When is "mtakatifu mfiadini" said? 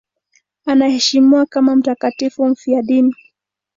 1.75-3.13